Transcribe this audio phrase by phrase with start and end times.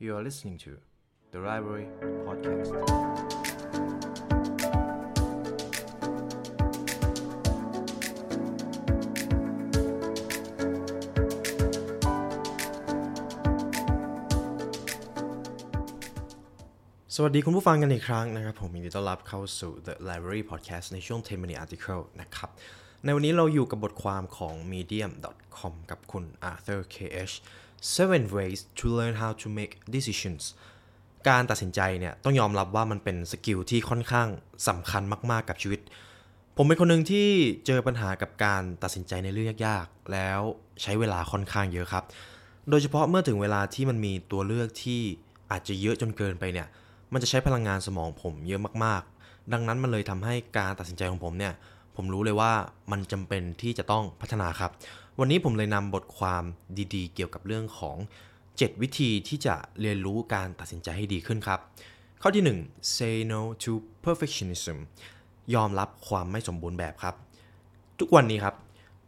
[0.00, 0.76] You are listening to
[1.32, 1.88] the Library
[2.24, 2.70] Podcast.
[2.70, 2.72] ส
[17.22, 22.50] วัสดีคุณผู้ฟังกันอีกครั้งนะครับ ผมยินดีต้อนรับเข้าสู่ The Library Podcast ในช่วง 10 minute article นะครับ
[23.04, 27.34] ในวันนี้เราอยู่กับบทความของ medium.com กับคุณ Arthur K.H.
[27.94, 30.42] Seven ways to learn how to make decisions
[31.28, 34.28] การตัดสินใจเนี่ยต้องยอมรับว่ามันเป็นสกิลที่ค่อนข้าง
[34.68, 35.80] สำคัญมาก ๆ กับชีวิต
[36.56, 37.28] ผมเป็นคนหนึ่งที่
[37.66, 40.40] เจอปัญหากับการตัดสินใจในเรื่องยาก ๆ แล้ว
[40.82, 42.04] ใช้เวลาค่อนข้างเยอะครับ
[42.70, 45.00] โดยเฉพาะเมื่อถึงเวลาที่มันมีตัวเลือกที่
[45.50, 46.68] อาจจะเยอะจนเกินไปเนี่ย
[47.12, 51.54] มันจะใช้พลังงานสมองผมเยอะมาก ๆ ดังนั้นมันเลยทำให้การตัดสินใจของผมเนี่ย
[52.00, 52.52] ผมรู้เลยว่า
[52.92, 54.70] มันจำเป็นที่จะต้องพัฒนาครับ
[55.18, 56.42] วันนี้ผมเลยนำบทความ
[56.94, 57.96] ดีๆ เกี่ยวกับเรื่องของ
[58.38, 61.60] 7 วิธีที่จะเรียนรู้การตัดสินใจให้ดีขึ้นครับ
[62.22, 63.72] ข้อที่ 1 say no to
[64.04, 64.78] perfectionism
[65.54, 67.14] ยอมรับความไม่สมบูรณ์แบบครับ
[68.00, 68.54] ทุกวันนี้ครับ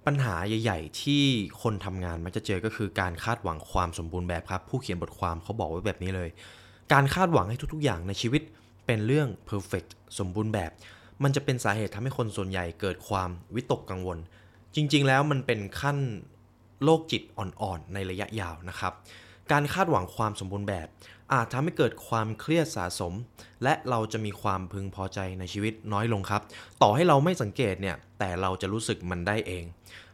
[0.06, 1.22] ปัญหาใหญ่ ๆ ที่
[1.62, 6.28] คนทำงานมักจะเจอก็คือการคาดหวังความสมบูรณ์แบบครับ ผู้เขียนบทความเขาบอกไว้แบบนี้เลย
[6.92, 8.42] การคาดหวังให้ทุกๆ อย่างในชีวิต
[8.86, 10.70] เป็นเรื่อง perfect สมบูรณ์แบบ
[11.22, 14.18] มันจะเป็นสาเหตุทำให้คนส่วนใหญ่เกิดความวิตกกังวล
[14.74, 15.98] จริง ๆ แล้วมันเป็นขั้น
[16.84, 18.92] โรคจิตอ่อนๆ ในระยะยาวนะครับ
[19.52, 20.88] การคาดหวังความสมบูรณ์แบบ
[21.32, 23.14] อาจทำให้เกิดความเครียดสะสม
[23.62, 26.42] และเราจะมีความพึงพอใจในชีวิตน้อยลงครับ
[26.82, 29.64] ต่อให้เราไม่สังเกตเนี่ย แต่เราจะรู้สึกมันได้เอง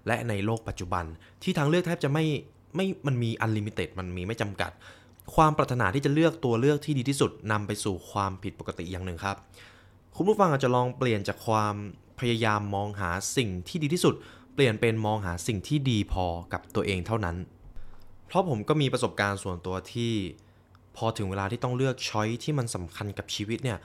[0.06, 1.04] และในโลกปัจจุบัน
[1.42, 2.24] ที่ทางเลือกแทบจะไม่
[2.76, 4.70] ไม่มันมี unlimited มันมีไม่จำกัด
[5.34, 9.36] ความปรารถนาที่จะเลือกตัวเลือกที่ดีที่สุดนำไปสู่ความผิดปกติอย่างหนึ่งครับ
[10.18, 11.74] คุณผู้ฟังอาจจะลองเปลี่ยนจากความ
[12.20, 14.14] พยายามมองหาสิ่งที่ดีที่สุด
[14.54, 17.36] เปลี่ยนเป็นมองหาสิ่งที่ดีพอกับตัวเองเท่านั้น
[18.26, 20.12] เพราะผมก็มีประสบการณ์ส่วนตัวที่
[20.96, 23.78] พอถึงเวลาที่ต้องเลือกช้อยที่มันสำคัญกับชีวิตเนี่ย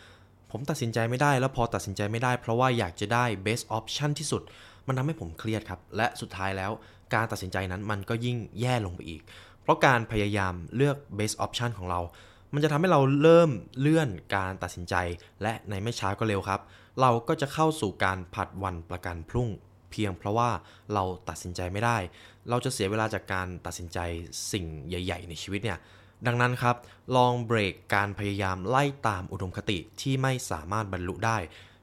[0.51, 4.41] ผมตัดสินใจไม่ได้แล้วพอตัดสินใจไม่ได้ เพราะว่าอยากจะได้ best option ที่สุด
[4.87, 6.71] มันทำให้ผมเครียดครับ และสุดท้ายแล้ว
[7.13, 9.21] การตัดสินใจนั้นมันก็ยิ่งแย่ลงไปอีก
[9.61, 12.01] เพราะการพยายามเลือก best option ของเรา
[12.53, 14.95] มันจะทำให้เราเริ่มเลื่อนการตัดสินใจ
[15.41, 16.61] และในไม่ช้าก็เร็วครับ
[17.01, 19.49] เราก็จะเข้าสู่การผัดวันประกันพรุ่ง
[19.91, 20.49] เพียงเพราะว่า
[20.93, 21.97] เราตัดสินใจไม่ได้
[22.49, 23.99] เราจะเสียเวลาจากการตัดสินใจ
[24.51, 25.79] สิ่งใหญ่ ๆ ในชีวิตเนี่ย
[26.27, 26.75] ดังนั้นครับ
[27.15, 31.37] ลองเบรกการพยายามไล่ตามอุดมคติที่ไม่สามารถบรรลุได้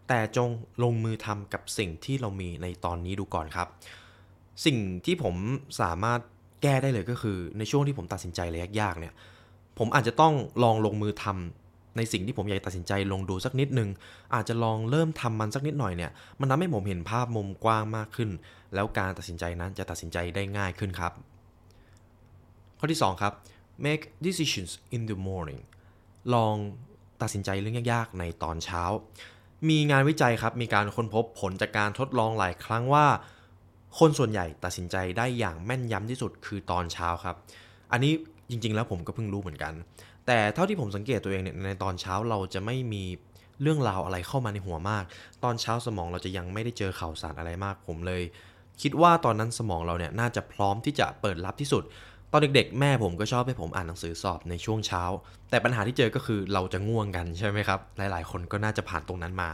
[0.08, 0.50] แต่จง
[0.82, 3.68] ลงมือทำกับสิ่งที่เรามีในตอนนี้ดูก่อนครับ
[4.64, 5.34] สิ่งที่ผม
[5.80, 6.20] สามารถ
[6.62, 9.14] แก้ได้เลยก็คือ ในช่วงที่ผมตัดสินใจระยะยากเนี่ย
[9.78, 13.89] ผมอาจจะต้องลองลงมือทำในสิ่งที่ผมอยากตัดสินใจลงดูสักนิดนึง
[14.34, 18.31] อาจจะลองเริ่มทำมันสักนิดหน่อยเนี่ย มันทำให้ผมเห็นภาพมุมกว้างมากขึ้น
[18.75, 21.12] แล้วการตัดสินใจนั้นจะตัดสินใจได้ง่ายขึ้นครับ
[22.78, 23.33] ข้อที่ 2 ครับ
[23.87, 25.62] make decisions in the morning
[26.34, 26.55] ลอง
[27.22, 28.83] ตัดสินใจเรื่องยากๆในตอนเช้า
[29.69, 33.06] มีงานวิจัยครับ มีการค้นพบผลจากการทดลองหลายครั้งว่า
[33.99, 37.37] คนส่วนใหญ่ตัดสินใจได้อย่างแม่นยำที่สุดคือตอนเช้าครับ
[37.93, 38.12] อันนี้
[38.50, 39.72] จริง ๆ แล้วผมก็เพิ่งรู้เหมือนกัน
[40.26, 43.04] แต่เท่าที่ผมสังเกตตัวเองเนี่ยในตอนเช้าเราจะไม่มี
[43.62, 45.04] เรื่องราวอะไรเข้ามาในหัวมาก
[45.44, 48.22] ตอนเช้าสมองเราจะยังไม่ได้เจอข่าวสารอะไรมาก ผมเลย
[48.82, 51.82] คิดว่าตอนนั้นสมองเราเนี่ยน่าจะพร้อมที่จะเปิดรับที่สุด
[52.32, 55.03] ตอนเด็กๆ แม่ผมก็ชอบให้ผมอ่านหนังสือสอบในช่วงเช้า
[55.50, 59.50] แต่ปัญหาที่เจอก็คือเราจะง่วงกันใช่ไหมครับ หลายๆ คนก็น่าจะผ่านตรงนั้นมา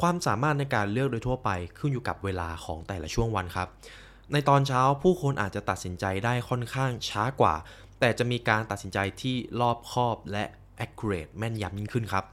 [0.00, 3.68] ความสามารถในการเลือกโดยทั่วไปขึ้นอยู่กับเวลาของแต่ละช่วงวันครับ
[4.32, 7.54] ในตอนเช้าผู้คนอาจจะตัดสินใจได้ค่อนข้างช้ากว่า
[8.00, 10.44] แต่จะมีการตัดสินใจที่รอบคอบและ
[10.84, 12.24] accurate แม่นยำยิ่งขึ้นครับ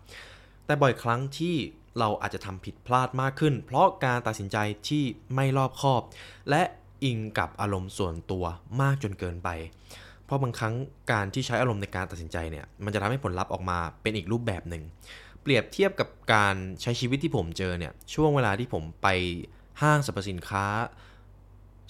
[0.65, 1.55] แต่บ่อยครั้งที่
[1.99, 4.57] เราอาจจะทำผิดพลาดมากขึ้น เพราะการตัดสินใจ
[4.87, 5.03] ที่
[5.35, 6.01] ไม่รอบคอบ
[6.49, 6.61] และ
[7.03, 8.45] อิงกับอารมณ์ส่วนตัว
[8.81, 9.49] มากจนเกินไป
[10.25, 10.75] เพราะบางครั้ง
[11.11, 14.83] การที่ใช้อารมณ์ในการตัดสินใจเนี่ย มันจะทำให้ผลลัพธ์ออกมาเป็นอีกรูปแบบหนึ่ง
[15.41, 19.07] เปรียบเทียบกับการใช้ชีวิตที่ผมเจอเนี่ย ช่วงเวลาที่ผมไป
[19.81, 20.65] ห้างสรรพสินค้า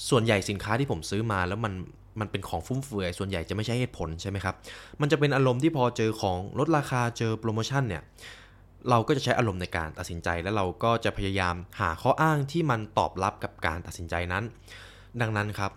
[0.10, 1.74] ส่วนใหญ่สินค้าที่ผมซื้อมาแล้วมัน
[2.20, 4.56] มันเป็นของฟุ่มเฟือยส่วนใหญ่จะไม่ใช่เหตุผลใช่ไหมครับ
[5.02, 8.04] มันจะเป็นอารมณ์ที่พอเจอของลดราคาเจอโปรโมชั่นเนี่ย
[8.90, 14.44] เราก็จะใช้อารมณ์ในการตัดสินใจ แล้วเราก็จะพยายามหาข้ออ้างที่มันตอบรับกับการตัดสินใจนั้น
[15.22, 15.72] ดังนั้นครับ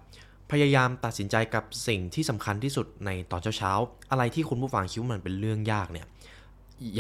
[0.53, 6.07] พยายามตัดสินใจกับสิ่งที่สำคัญที่สุดในตอนเช้าๆ อะไรที่คุณผู้ฟังคิดว่ามันเป็นเรื่องยากเนี่ย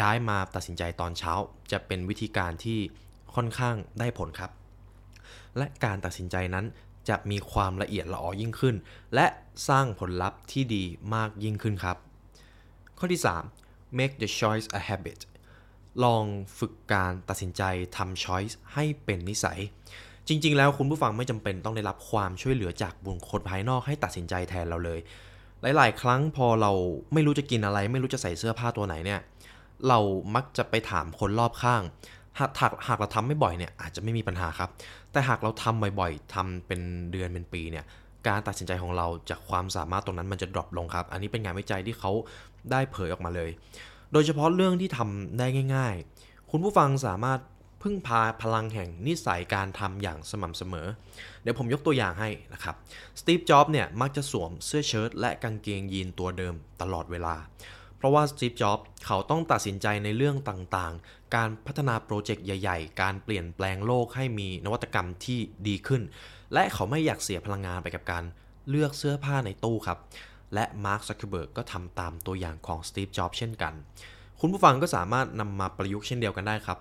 [0.00, 1.32] ย้ายมาตัดสินใจตอนเช้า
[1.72, 2.78] จะเป็นวิธีการที่
[3.34, 4.50] ค่อนข้างได้ผลครับ
[5.56, 6.64] และการตัดสินใจนั้น
[7.08, 8.74] จะมีความละเอียดละออยิ่งขึ้น
[9.14, 9.26] และ
[9.68, 10.84] สร้างผลลัพธ์ที่ดี
[11.14, 11.96] มากยิ่งขึ้นครับ
[12.98, 13.20] ข้อที่
[13.58, 15.18] 3 make the choice a habit
[16.04, 16.24] ลอง
[16.58, 17.62] ฝึกการตัดสินใจ
[17.96, 19.60] ทำ choice ให้เป็นนิสัย
[20.28, 25.00] จริง ๆ แล้วคุณผู้ฟังไม่จำเป็นต้องได้รับความช่วยเหลือจากบุคคลภายนอกให้ตัดสินใจแทนเราเลย
[25.76, 26.72] หลาย ๆ ครั้งพอเรา
[27.12, 29.20] ไม่รู้จะกินอะไร ไม่รู้จะใส่เสื้อผ้าตัวไหนเนี่ย
[29.88, 29.98] เรา
[30.34, 31.82] มักจะไปถามคนรอบข้าง
[32.38, 34.70] หากหากหากเราทำไม่บ่อยเนี่ยอาจจะไม่มีปัญหาครับ
[35.12, 36.80] แต่หากเราทำบ่อยๆทำเป็น
[37.12, 37.84] เดือนเป็นปีเนี่ย
[38.28, 42.12] การตัดสินใจของเราจากความสามารถตรงนั้นมันจะ drop ลงครับ อันนี้เป็นงานวิจัยที่เขา
[42.70, 43.50] ได้เผยออกมาเลย
[44.12, 47.40] โดยเฉพาะเรื่องที่ทำได้ง่าย ๆ คุณผู้ฟังสามารถ
[47.82, 50.86] พึ่งพาพลังแห่งนิสัยการทำอย่างสม่ำเสมอ
[51.42, 52.74] เดี๋ยวผมยกตัวอย่างให้นะครับ
[53.20, 57.34] สตีฟ จ็อบเนี่ยมักจะสวมเสื้อเชิ้ตและกางเกงยีนตัวเดิมตลอดเวลา
[58.04, 66.02] เพราะว่าสตีฟจ็อบเขาต้องตัดสินใจในเรื่องต่างๆ การพัฒนา project ใหญ่ ๆ การเปลี่ยนแปลงโลกให้มีนวัตกรรมที่ดีขึ้น
[66.52, 68.24] และเขาไม่อยากเสียพลังงานไปกับการ
[68.68, 69.98] เลือกเสื้อผ้าในตู้ครับ
[70.54, 73.74] และมาร์คซักเคเบิร์กก็ทำตามตัวอย่างของสตีฟจ็อบเช่นกัน
[74.40, 76.78] คุณผู้ฟังก็สามารถนำมาประยุกต์เช่นเดียวกันได้ครับ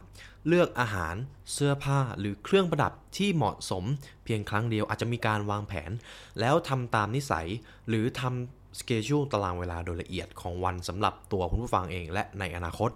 [0.48, 1.16] เลือกอาหาร
[1.54, 3.84] เสื้อผ้าหรือเครื่องประดับที่เหมาะสม
[4.24, 5.92] เพียงครั้งเดียวอาจจะมีการวางแผน
[6.40, 7.48] แล้วทำตามนิสัย
[7.90, 12.90] หรือทำ schedule ตารางเวลาโดยละเอียดของวันสำหรับตัวคุณผู้ฟังเองและในอนาคต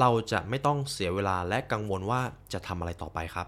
[0.00, 2.20] เราจะไม่ต้องเสียเวลาและกังวลว่า
[2.52, 3.46] จะทำอะไรต่อไปครับ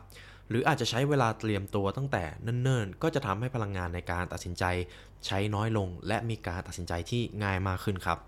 [0.49, 4.65] หรืออาจจะใช้เวลาเตรียมตัวตั้งแต่เนิ่นๆ ก็จะทำให้พลังงานในการตัดสินใจ
[5.27, 8.19] ใช้น้อยลง และมีการตัดสินใจที่ง่ายมากขึ้นครับ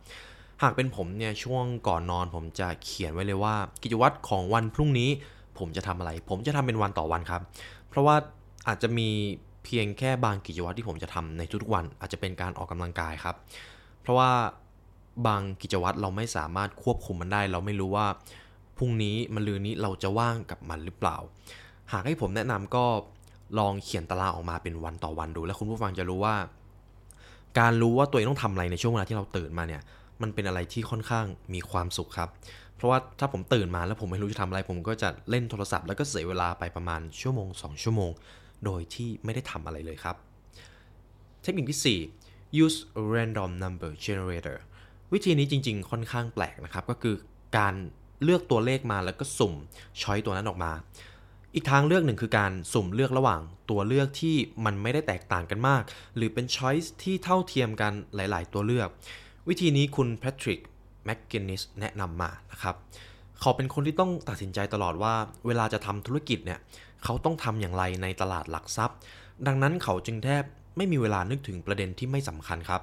[0.62, 5.10] หากเป็นผมเนี่ยช่วงก่อนนอนผมจะเขียนไว้เลยว่า กิจวัตรของวันพรุ่งนี้
[5.58, 7.42] ผมจะทำอะไร ผมจะทำเป็นวันต่อวันครับ
[7.88, 8.16] เพราะว่า
[8.68, 9.08] อาจจะมี
[9.64, 13.36] เพียงแค่บางกิจวัตรที่ผมจะทำในทุกๆวันอาจจะเป็นการออกกำลังกายครับ
[14.00, 14.30] เพราะว่า
[15.26, 18.06] บางกิจวัตรเราไม่สามารถควบคุมมันได้ เราไม่รู้ว่า
[18.76, 21.16] พรุ่งนี้มันลืนนี้เราจะว่างกับมันหรือเปล่า
[21.92, 22.84] หากให้ผมแนะนำก็
[23.58, 26.34] ลองเขียนตารางออกมาเป็นวันต่อวันดู แล้วคุณผู้ฟังจะรู้ว่า
[27.58, 29.82] การรู้ว่าตัวเองต้องทำอะไรในช่วงเวลาที่เราตื่นมาเนี่ย
[30.22, 32.30] มันเป็นอะไรที่ค่อนข้างมีความสุขครับ
[32.76, 38.10] เพราะว่าถ้าผมตื่นมาแล้วผมไม่รู้จะทำอะไร ผมก็จะเล่นโทรศัพท์แล้วก็เสียเวลาไปประมาณชั่วโมง 2 ชั่วโมง
[38.64, 40.16] โดยที่ไม่ได้ทำอะไรเลยครับ
[41.42, 42.78] เทคนิคที่ 4 use
[43.12, 44.56] random number generator
[45.12, 47.14] วิธีนี้จริงๆ ค่อนข้างแปลกนะครับ ก็คือ
[47.58, 47.74] การ
[48.22, 49.54] เลือกตัวเลขมาแล้วก็สุ่ม
[50.02, 50.72] ช้อยตัวนั้นออกมา
[51.54, 53.40] อีกทางเลือกหนึ่งคือการสุ่มเลือกระหว่าง
[53.70, 55.82] ตัวเลือกที่มันไม่ได้แตกต่างกันมาก
[56.16, 58.88] หรือเป็นช้อยส์ที่เท่าเทียมกันหลาย ๆ ตัวเลือก
[59.48, 60.60] วิธีนี้คุณแพทริก
[61.04, 62.74] แมกินนิสแนะนำมานะครับ
[63.40, 65.14] เขาเป็นคนที่ต้องตัดสินใจตลอดว่า
[65.46, 66.58] เวลาจะทำธุรกิจเนี่ย
[67.04, 68.96] เขาต้องทำอย่างไรในตลาดหลักทรัพย์
[69.46, 70.42] ดังนั้นเขาจึงแทบ
[70.76, 72.82] ไม่มีเวลานึกถึงประเด็นที่ไม่สำคัญครับ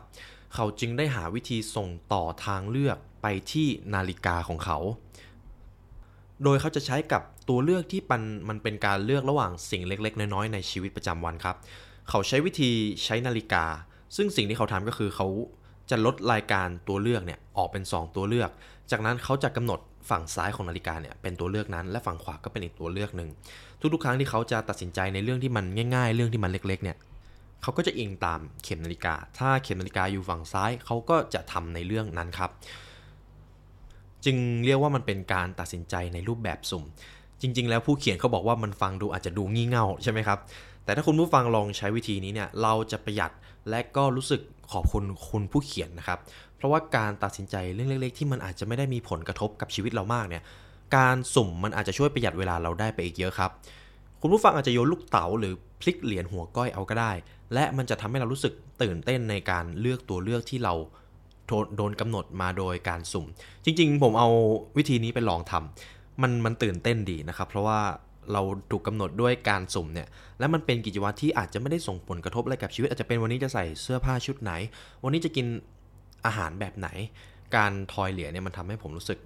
[0.55, 4.77] เขาจึงได้หาวิธีส่งต่อทางเลือกไปที่นาฬิกาของเขา
[6.43, 11.55] โดยเขาจะใช้กับตัวเลือกที่มันมันเป็นการเลือกระหว่างสิ่งเล็ก ๆ น้อยๆในชีวิตประจำวันครับ
[12.09, 12.71] เขาใช้วิธี
[13.03, 13.65] ใช้นาฬิกา
[14.15, 15.27] ซึ่งสิ่งที่เขาทำก็คือเขา
[15.89, 18.49] จะลดรายการตัวเลือกเนี่ยออกเป็น 2 ตัวเลือก
[18.91, 19.79] จากนั้นเขาจะกำหนด
[20.09, 23.29] ฝั่งซ้ายของนาฬิกาเนี่ยเป็นตัวเลือกนั้นและฝั่งขวาก็เป็นอีกตัวเลือกหนึ่ง
[23.93, 25.65] ทุกๆครั้งที่เขาจะตัดสินใจในเรื่องที่มัน
[25.95, 26.97] ง่าย ๆ เรื่องที่มันเล็กๆเนี่ย
[27.61, 32.49] เขาก็จะอิงตามเข็มนาฬิกา ถ้าเข็มนาฬิกาอยู่ฝั่งซ้ายเขาก็จะทำในเรื่องนั้นครับ
[34.25, 36.83] จึงเรียกว่ามันเป็นการตัดสินใจในรูปแบบสุ่ม
[37.41, 40.39] จริง ๆ แล้วผู้เขียนเขาบอกว่ามันฟังดูอาจจะดูงี่เง่าใช่ไหมครับ
[40.83, 43.31] แต่ถ้าคุณผู้ฟังลองใช้วิธีนี้เนี่ยเราจะประหยัด
[43.69, 44.41] และก็รู้สึก
[44.71, 50.43] ขอบคุณคุณผู้เขียนนะครับเราะว่าการตัดสินใจเรื่องเล็กๆ ที่มันอาจจะไม่ได้มีผลกระทบกับชีวิตเรามากเนี่ย
[50.95, 53.51] การสุ่มมันอาจจะช่วยประหยัดเวลาเราได้ไปอีกเยอะครับ
[54.21, 57.11] คุณผู้ฟังอาจจะโยนลูกเต๋าหรือพลิกเหรียญหัวก้อยเอาก็ได้
[57.53, 60.73] และมันจะทำให้เรารู้สึกตื่นเต้นในการเลือกตัวเลือกที่เรา
[61.75, 63.25] โดนกำหนดมาโดยการสุ่ม
[63.65, 64.29] จริง ๆ ผมเอา
[64.77, 67.79] วิธีนี้ไปลองทำมันมันตื่นเต้นดีนะครับ เพราะว่า
[68.33, 68.41] เรา
[68.71, 70.07] ถูกกำหนดด้วยการสุ่มเนี่ย
[70.39, 74.51] และมันเป็นกิจวัตรที่อาจจะไม่ได้ส่งผลกระทบอะไรกับชีวิต อาจจะเป็นวันนี้จะใส่เสื้อผ้าชุดไหน
[75.03, 75.45] วันนี้จะกิน
[76.25, 76.87] อาหารแบบไหน
[77.55, 79.19] การทอยเหรียญเนี่ยมันทำให้ผมรู้สึก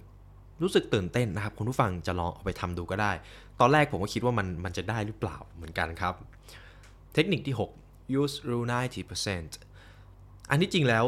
[0.62, 3.12] รู้สึกตื่นเต้นนะครับ คุณผู้ฟังจะลองเอาไปทำดูก็ได้
[3.60, 6.14] ตอนแรกผมก็คิดว่ามันมันจะได้หรือเปล่าเหมือนกันครับ
[7.14, 8.68] เทคนิคที่ 6 use rule
[9.38, 11.04] 90%อันที่จริงแล้ว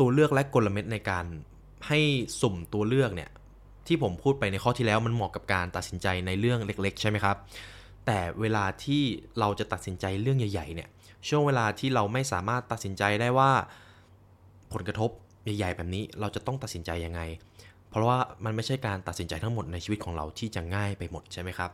[0.00, 1.24] ตัวเลือกและกลเม็ดในการ
[1.88, 2.00] ให้
[2.40, 3.30] สุ่มตัวเลือกเนี่ย
[3.86, 7.36] ที่ผมพูดไปในข้อที่แล้วมันเหมาะกับการตัดสินใจในเรื่องเล็ก ๆ ใช่ไหมครับ
[8.06, 9.02] แต่เวลาที่
[9.38, 10.88] เราจะตัดสินใจเรื่องใหญ่ ๆ เนี่ย
[11.28, 13.50] ช่วงเวลาที่เราไม่สามารถตัดสินใจได้ว่า
[14.72, 15.10] ผลกระทบ
[15.44, 17.20] ใหญ่ๆแบบนี้เราจะต้องตัดสินใจยังไง
[17.90, 21.70] เพราะว่ามันไม่ใช่การตัดสินใจทั้งหมดในชีวิตของเราที่จะง่ายไปหมดใช่ไหมครับ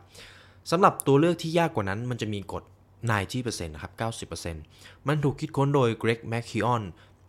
[0.71, 2.63] สำหรับตัวเลือกที่ยากกว่านั้นมันจะมีกฎ
[3.17, 6.83] 90%นะครับ90%มันถูกคิดค้นโดย Greg McKeown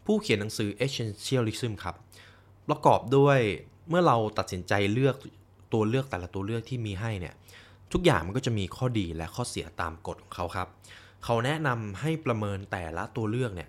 [0.06, 1.96] ผู้เขียนหนังสือ Essentialism ครับ
[2.68, 3.38] ประกอบด้วย
[3.88, 5.16] เมื่อเราตัดสินใจเลือก
[5.72, 7.34] ตัวเลือกแต่ละตัวเลือกที่มีให้เนี่ย
[7.92, 10.68] ทุกอย่างมันก็จะมีข้อดีและข้อเสียตามกฎของเขาครับ
[11.24, 13.68] เขาแนะนำให้ประเมินแต่ละตัวเลือกเนี่ย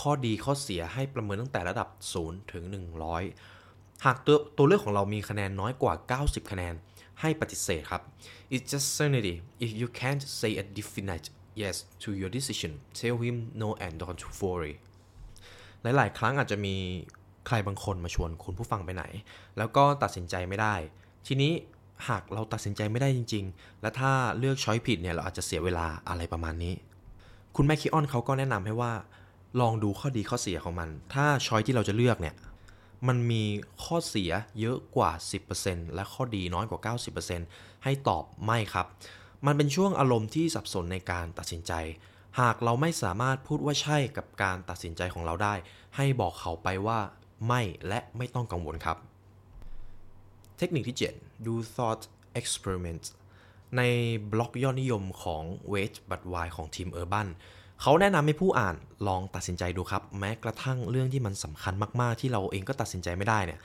[0.00, 1.88] ข้อดีข้อเสียให้ประเมินตั้งแต่ระดับ
[2.20, 2.64] 0 ถึง
[3.34, 6.74] 100 หากตัวตัวเลือกของเรามีคะแนนน้อยกว่า 90 คะแนน
[7.20, 8.02] ให้ปฏิเสธครับ
[8.54, 9.34] It's just sanity
[9.64, 11.26] if you can't say a definite
[11.62, 14.74] yes to your decision tell him no and don't worry
[15.82, 16.76] หลาย ๆ ครั้งอาจจะมี
[17.46, 19.04] ใครบางคนมาชวนคุณผู้ฟังไปไหน
[19.58, 20.74] แล้วก็ตัดสินใจไม่ได้
[21.26, 21.52] ทีนี้
[22.08, 26.74] หากเราตัดสินใจไม่ได้จริง ๆ และถ้าเลือกช้อยผิดเนี่ยเราอาจจะเสียเวลาอะไรประมาณนี้
[27.56, 28.92] คุณแมคคิออนเขาก็แนะนำให้ว่า
[29.60, 32.34] ลองดูข้อดีข้อเสียของมัน ถ้าช้อยที่เราจะเลือกเนี่ย
[33.08, 33.44] มันมี
[33.84, 34.30] ข้อเสีย
[34.60, 35.10] เยอะกว่า
[35.52, 36.94] 10%และข้อดีน้อยกว่า
[37.32, 38.86] 90%ให้ตอบไม่ครับ
[39.46, 41.72] มันเป็นช่วงอารมณ์ที่สับสนในการตัดสินใจ
[42.40, 45.54] หากเราไม่สามารถพูดว่าใช่กับการตัดสินใจของเราได้
[45.96, 46.98] ให้บอกเขาไปว่า
[47.46, 48.96] ไม่และไม่ต้องกังวลครับ
[50.58, 52.02] เทคนิคที่ 7 do thought
[52.40, 53.04] experiment
[53.76, 53.82] ใน
[54.32, 55.42] บล็อกยอดนิยมของ
[55.72, 57.28] Wait but Why ของทีม Urban
[57.80, 58.74] เขาแนะนำให้ผู้อ่าน
[59.08, 63.60] ลองตัดสินใจดูครับ แม้กระทั่งเรื่องที่มันสำคัญมากๆ ที่เราเองก็ตัดสินใจไม่ได้เนี่ย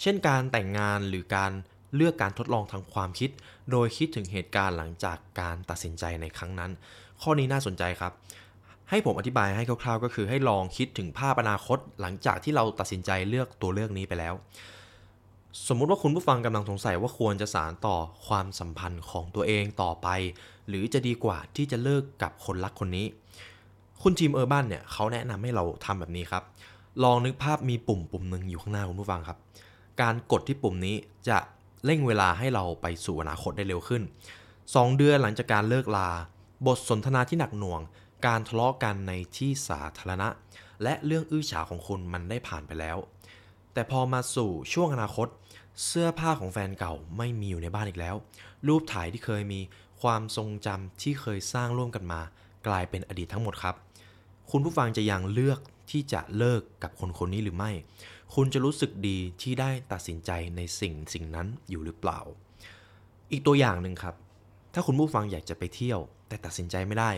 [0.00, 1.52] เช่นการแต่งงานหรือการ
[1.96, 3.30] เลือกการทดลองทางความคิด
[3.70, 6.70] โดยคิดถึงเหตุการณ์หลังจากการตัดสินใจในครั้งนั้น
[7.22, 8.12] ข้อนี้น่าสนใจครับ
[8.90, 14.34] ให้ผมอธิบายให้คร่าวๆ ก็คือให้ลองคิดถึงภาพอนาคต หลังจากที่เราตัดสินใจเลือกตัวเลือกนี้ไปแล้ว
[15.68, 20.08] สมมุติว่าคุณผู้ฟังกำลังสงสัยว่าควรจะสารต่อความสัมพันธ์ของตัวเองต่อไป
[20.68, 23.06] หรือจะดีกว่าที่จะเลิกกับคนรักคนนี้
[24.02, 26.42] คุณทีมเออร์บันเนี่ยเขาแนะนำให้เราทำแบบนี้ครับ
[27.04, 29.38] ลองนึกภาพมีปุ่มปุ่มหนึ่งอยู่ข้างหน้าคุณผู้ฟังครับ
[30.00, 30.96] การกดที่ปุ่มนี้
[31.28, 31.38] จะ
[31.84, 34.02] เร่งเวลาให้เราไปสู่อนาคตได้เร็วขึ้น
[34.50, 36.08] 2 เดือนหลังจากการเลิกลา
[36.66, 37.80] บทสนทนาที่หนักหน่วง
[38.26, 40.28] การทะเลาะกันในที่สาธารณะ
[40.82, 42.96] และเรื่องอื้อฉาวของคุณมันได้ผ่านไปแล้ว
[43.72, 45.28] แต่พอมาสู่ช่วงอนาคต
[45.86, 48.14] เสื้อผ้าของแฟนเก่าไม่มีอยู่ในบ้านอีกแล้ว
[48.66, 49.60] รูปถ่ายที่เคยมี
[50.02, 52.20] ความทรงจำที่เคยสร้างร่วมกันมา
[52.66, 53.74] กลายเป็นอดีตทั้งหมดครับ
[54.52, 57.70] คุณผู้ฟังจะยังเลือกที่จะเลิกกับคนคนนี้หรือไม่
[58.34, 62.20] คุณจะรู้สึกดีที่ได้ตัดสินใจในสิ่งสิ่งนั้นอยู่หรือเปล่า
[63.30, 64.14] อีกตัวอย่างหนึ่งครับ
[64.74, 67.10] ถ้าคุณผู้ฟังอยากจะไปเที่ยว แต่ตัดสินใจไม่ได้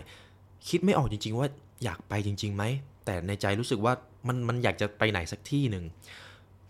[0.69, 1.49] คิดไม่ออกจริง ๆ ว่า
[1.85, 2.65] อยากไปจริงๆไหม
[3.05, 3.93] แต่ในใจรู้สึกว่า
[4.27, 5.85] มันมันอยากจะไปไหนสักที่หนึ่ง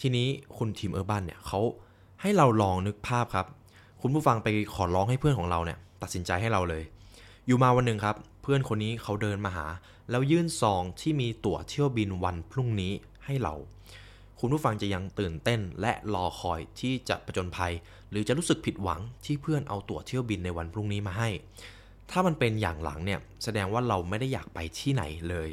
[0.00, 1.60] ทีนี้คุณทีมเออร์บันเนี่ยเขา
[2.20, 3.46] ให้เราลองนึกภาพครับ
[4.00, 6.82] คุณผู้ฟังไปขอร้องให้เพื่อนของเราเนี่ยตัดสินใจให้เราเลย
[7.46, 9.66] อยู่มาวันหนึ่งครับ เพื่อนคนนี้เขาเดินมาหา
[10.10, 12.92] แล้วยื่นซองที่มีตั๋วเที่ยวบินวันพรุ่งนี้
[13.24, 13.54] ให้เรา
[14.40, 17.72] คุณผู้ฟังจะยังตื่นเต้นและรอคอยที่จะประจนภัย
[18.10, 21.28] หรือจะรู้สึกผิดหวังที่เพื่อนเอาตั๋วเที่ยวบินในวันพรุ่งนี้มาให้
[22.10, 25.48] ถ้ามันเป็นอย่างหลังเนี่ยแสดงว่าเราไม่ได้อยากไปที่ไหนเลย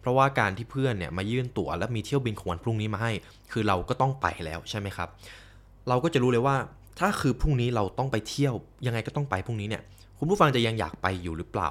[0.00, 3.12] เพราะว่าการที่เพื่อนเนี่ยมายื่นตั๋วและมีเที่ยวบินของวันพรุ่งนี้มาให้
[3.52, 5.08] คือเราก็ต้องไปแล้วใช่ไหมครับ
[5.88, 6.56] เราก็จะรู้เลยว่า
[6.98, 8.54] ถ้าคือพรุ่งนี้เราต้องไปเที่ยว
[8.86, 9.82] ยังไงก็ต้องไปพรุ่งนี้เนี่ย
[10.18, 11.68] คุณผู้ฟังจะยังอยากไปอยู่หรือเปล่า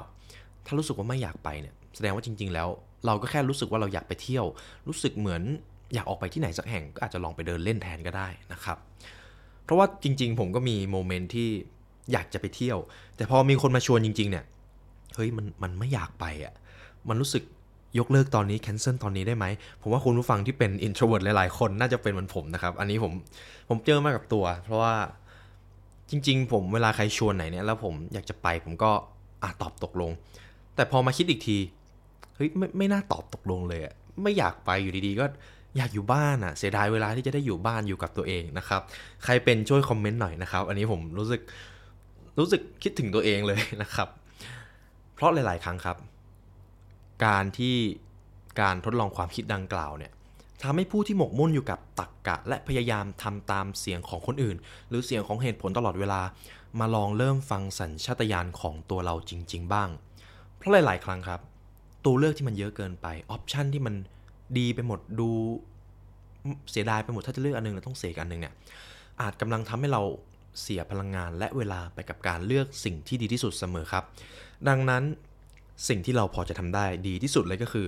[0.66, 2.68] ถ้ารู้สึกว่าไม่อยากไปเนี่ยแสดงว่าจริง ๆ แล้ว
[3.06, 4.46] เราก็แค่รู้สึกว่าเราอยากไปเที่ยว
[4.88, 5.42] รู้สึกเหมือน
[5.94, 8.78] อยากออกไปที่ไหนสักแห่งก็อาจจะลองไปเดินเล่นแทนก็ได้นะครับ
[9.64, 11.50] เพราะว่าจริง ๆ ผมก็มี moment ที่
[12.12, 12.78] อยากจะไปเที่ยว
[13.16, 14.46] แต่พอมีคนมาชวนจริง ๆ เนี่ย
[15.16, 16.54] เฮ้ยมันมันไม่อยากไปอะ
[17.10, 17.44] มันรู้สึก
[18.00, 19.46] ยกเลิกตอนนี้ cancel ตอนนี้ได้ไหม
[19.82, 23.12] ผมว่าคุณผู้ฟังที่เป็น introvert หลาย ๆ คนน่าจะเป็นเหมือนผมนะครับ อันนี้ผม
[23.70, 24.96] ผมเจอมากับตัว เพราะว่า
[26.10, 28.92] จริง ๆ ผมเวลาใครชวนไหนเนี่ยแล้วผมอยากจะไปผมก็
[29.44, 30.12] อะตอบตกลง
[30.82, 31.58] แต่พอมาคิดอีกที
[32.36, 35.26] เฮ้ยไม่ไม่น่าตอบตกลงเลยอะไม่อยากไปอยู่ดีๆ ก็
[35.78, 38.82] อยากอยู่บ้านอะเสียดายเวลาที่จะได้อยู่บ้านอยู่กับตัวเองนะครับ
[39.24, 41.42] ใครเป็นช่วยคอมเมนต์หน่อยนะครับ อันนี้ผมรู้สึก
[42.40, 44.08] รู้สึกคิดถึงตัวเองเลยนะครับ
[45.16, 45.98] เพราะหลาย ๆ ครั้งครับ
[47.26, 47.76] การที่
[48.62, 50.12] การทดลองความคิดดังกล่าวเนี่ย
[50.64, 54.58] ทำให้ผู้ที่หมกมุ่นอยู่กับตรกกะ และพยายามทำตามเสียงของคนอื่น
[54.90, 56.22] หรือเสียงของเหตุผลตลอดเวลา
[56.80, 59.92] มาลองเริ่มฟังสัญชาตญาณของตัวเราจริง ๆ บ้าง
[60.62, 61.40] เพราะหลาย ๆ ครั้งครับ
[62.06, 63.96] ตัวเลือกที่มันเยอะเกินไปออปชันที่มัน
[64.58, 65.30] ดีไปหมดดู
[66.72, 68.54] เสียดายไปหมดถ้าจะเลือกอันนึงแล้วต้องเสียอันนึงเนี่ย
[69.22, 70.02] อาจกำลังทำให้เรา
[70.62, 74.04] เสียพลังงานและเวลาไปกับการเลือกสิ่งที่ดีที่สุดเสมอครับ
[74.68, 75.04] ดังนั้น
[75.90, 77.86] สิ่งที่เราพอจะทำได้ดีที่สุดเลยก็คือ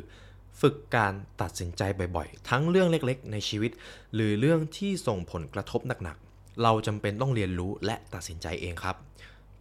[0.61, 1.81] ฝึกการตัดสินใจ
[2.15, 3.71] บ่อยๆ ทั้งเรื่องเล็กๆ ในชีวิต
[4.13, 8.95] หรือเรื่องที่ส่งผลกระทบหนักๆ เราจำเป็นต้องเรียนรู้และตัดสินใจเองครับ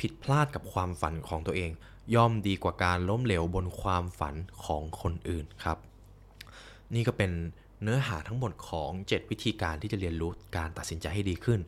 [0.00, 1.71] ผิดพลาดกับความฝันของตัวเอง
[2.15, 5.79] ย่อมดีกว่าการล้มเหลวบนความฝันของคนอื่นครับ
[6.95, 7.31] นี่ก็เป็น
[7.83, 11.61] เนื้อหาทั้งหมดของ 7 วิธีการที่จะเรียนรู้การตัดสินใจให้ดีขึ้น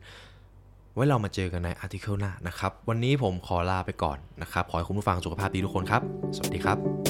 [0.93, 6.01] ไว้เรามาเจอกันในอาร์ติเคิลหน้านะครับ วันนี้ผมขอลาไปก่อนนะครับ ขอให้คุณผู้ฟังสุขภาพดีทุกคนครับ
[6.35, 7.04] สวัสดีครับ